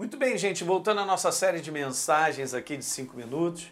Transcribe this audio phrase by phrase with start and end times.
[0.00, 3.70] Muito bem, gente, voltando à nossa série de mensagens aqui de 5 minutos,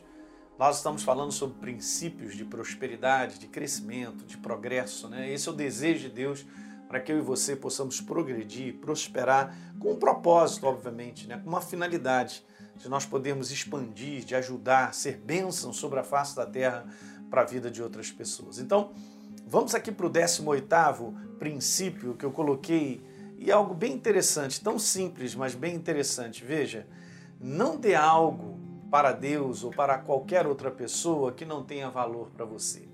[0.58, 5.33] nós estamos falando sobre princípios de prosperidade, de crescimento, de progresso, né?
[5.33, 6.45] Esse é o desejo de Deus
[6.87, 11.41] para que eu e você possamos progredir, prosperar, com um propósito, obviamente, né?
[11.43, 12.45] com uma finalidade
[12.76, 16.87] de nós podermos expandir, de ajudar, ser bênção sobre a face da terra
[17.30, 18.59] para a vida de outras pessoas.
[18.59, 18.92] Então,
[19.47, 23.02] vamos aqui para o 18º princípio que eu coloquei
[23.38, 26.45] e é algo bem interessante, tão simples, mas bem interessante.
[26.45, 26.87] Veja,
[27.41, 28.59] não dê algo
[28.91, 32.88] para Deus ou para qualquer outra pessoa que não tenha valor para você.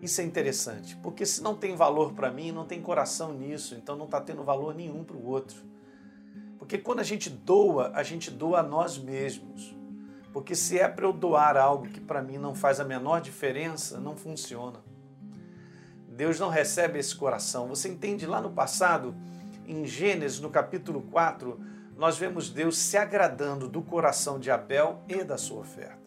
[0.00, 3.96] Isso é interessante, porque se não tem valor para mim, não tem coração nisso, então
[3.96, 5.62] não está tendo valor nenhum para o outro.
[6.58, 9.76] Porque quando a gente doa, a gente doa a nós mesmos.
[10.32, 13.98] Porque se é para eu doar algo que para mim não faz a menor diferença,
[13.98, 14.87] não funciona.
[16.18, 17.68] Deus não recebe esse coração.
[17.68, 19.14] Você entende lá no passado,
[19.64, 21.60] em Gênesis, no capítulo 4,
[21.96, 26.02] nós vemos Deus se agradando do coração de Abel e da sua oferta.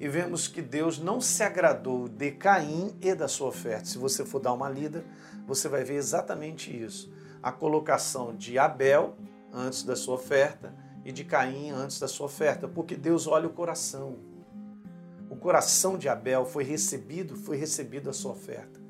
[0.00, 3.84] E vemos que Deus não se agradou de Caim e da sua oferta.
[3.84, 5.04] Se você for dar uma lida,
[5.46, 7.12] você vai ver exatamente isso.
[7.42, 9.18] A colocação de Abel
[9.52, 13.52] antes da sua oferta e de Caim antes da sua oferta, porque Deus olha o
[13.52, 14.16] coração.
[15.28, 18.85] O coração de Abel foi recebido, foi recebido a sua oferta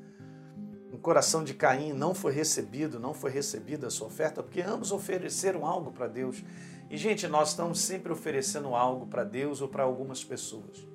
[1.07, 5.65] coração de Caim não foi recebido, não foi recebida a sua oferta, porque ambos ofereceram
[5.65, 6.43] algo para Deus.
[6.89, 10.85] E, gente, nós estamos sempre oferecendo algo para Deus ou para algumas pessoas.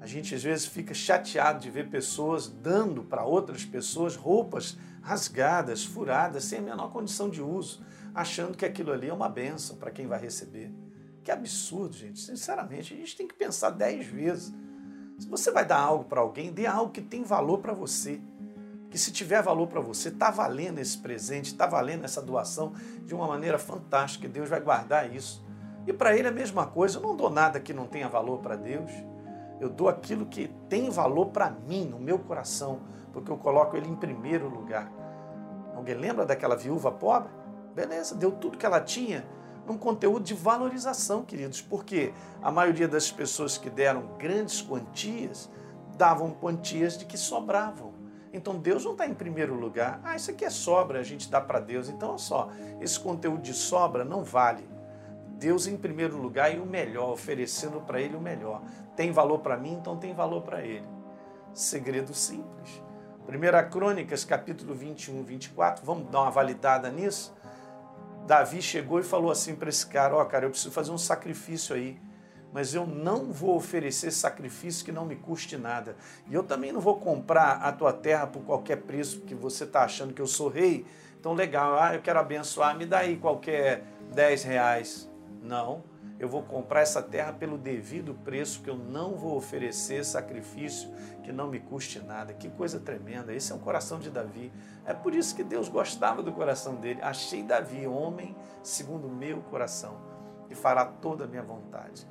[0.00, 5.84] A gente às vezes fica chateado de ver pessoas dando para outras pessoas roupas rasgadas,
[5.84, 9.90] furadas, sem a menor condição de uso, achando que aquilo ali é uma benção para
[9.90, 10.72] quem vai receber.
[11.24, 12.20] Que absurdo, gente.
[12.20, 14.54] Sinceramente, a gente tem que pensar dez vezes.
[15.18, 18.20] Se você vai dar algo para alguém, dê algo que tem valor para você
[18.96, 22.72] que se tiver valor para você, está valendo esse presente, está valendo essa doação
[23.04, 24.26] de uma maneira fantástica.
[24.26, 25.44] Deus vai guardar isso.
[25.86, 26.96] E para ele a mesma coisa.
[26.96, 28.90] Eu não dou nada que não tenha valor para Deus.
[29.60, 32.80] Eu dou aquilo que tem valor para mim, no meu coração,
[33.12, 34.90] porque eu coloco ele em primeiro lugar.
[35.74, 37.30] Alguém lembra daquela viúva pobre?
[37.74, 39.26] Beleza, deu tudo que ela tinha
[39.66, 45.50] num conteúdo de valorização, queridos, porque a maioria das pessoas que deram grandes quantias
[45.98, 47.95] davam quantias de que sobravam.
[48.36, 50.00] Então Deus não está em primeiro lugar.
[50.04, 51.88] Ah, isso aqui é sobra, a gente dá para Deus.
[51.88, 54.68] Então, olha só, esse conteúdo de sobra não vale.
[55.38, 58.62] Deus em primeiro lugar e o melhor, oferecendo para Ele o melhor.
[58.94, 60.86] Tem valor para mim, então tem valor para Ele.
[61.52, 62.82] Segredo simples.
[63.28, 67.34] 1 Crônicas, capítulo 21, 24, vamos dar uma validada nisso?
[68.26, 70.98] Davi chegou e falou assim para esse cara: Ó, oh, cara, eu preciso fazer um
[70.98, 71.98] sacrifício aí
[72.56, 75.94] mas eu não vou oferecer sacrifício que não me custe nada.
[76.26, 79.84] E eu também não vou comprar a tua terra por qualquer preço, porque você está
[79.84, 80.86] achando que eu sou rei.
[81.20, 83.84] Então, legal, ah, eu quero abençoar, me dá aí qualquer
[84.14, 85.06] 10 reais.
[85.42, 85.84] Não,
[86.18, 90.90] eu vou comprar essa terra pelo devido preço, que eu não vou oferecer sacrifício
[91.22, 92.32] que não me custe nada.
[92.32, 93.34] Que coisa tremenda.
[93.34, 94.50] Esse é o coração de Davi.
[94.86, 97.02] É por isso que Deus gostava do coração dele.
[97.02, 99.98] Achei Davi, homem segundo o meu coração,
[100.48, 102.06] e fará toda a minha vontade.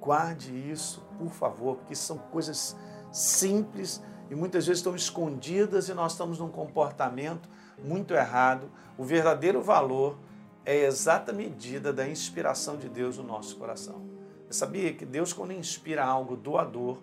[0.00, 2.76] Guarde isso, por favor, porque são coisas
[3.10, 7.48] simples e muitas vezes estão escondidas e nós estamos num comportamento
[7.82, 8.70] muito errado.
[8.96, 10.18] O verdadeiro valor
[10.64, 14.02] é a exata medida da inspiração de Deus no nosso coração.
[14.46, 16.98] Você sabia que Deus, quando inspira algo doador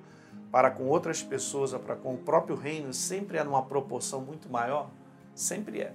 [0.51, 4.89] para com outras pessoas para com o próprio reino, sempre é numa proporção muito maior?
[5.33, 5.94] Sempre é.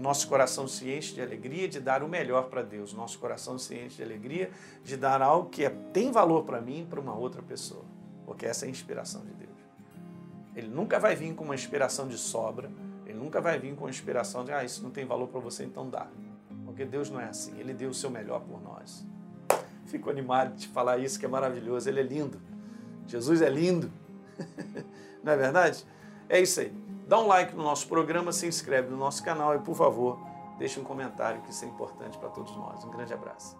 [0.00, 2.94] Nosso coração se enche de alegria de dar o melhor para Deus.
[2.94, 4.50] Nosso coração se enche de alegria
[4.82, 7.84] de dar algo que é, tem valor para mim e para uma outra pessoa.
[8.24, 9.50] Porque essa é a inspiração de Deus.
[10.56, 12.70] Ele nunca vai vir com uma inspiração de sobra.
[13.04, 15.64] Ele nunca vai vir com uma inspiração de, ah, isso não tem valor para você,
[15.64, 16.06] então dá.
[16.64, 17.58] Porque Deus não é assim.
[17.58, 19.04] Ele deu o seu melhor por nós.
[19.84, 21.90] Fico animado de falar isso, que é maravilhoso.
[21.90, 22.40] Ele é lindo.
[23.06, 23.92] Jesus é lindo.
[25.22, 25.84] não é verdade?
[26.26, 26.72] É isso aí.
[27.10, 30.16] Dá um like no nosso programa, se inscreve no nosso canal e, por favor,
[30.58, 32.84] deixe um comentário que isso é importante para todos nós.
[32.84, 33.59] Um grande abraço.